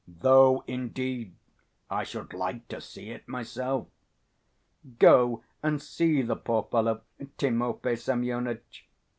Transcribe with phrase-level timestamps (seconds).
[0.07, 1.35] Though, indeed,
[1.87, 3.85] I should like to see it myself."
[4.97, 7.01] "Go and see the poor fellow,
[7.37, 8.87] Timofey Semyonitch."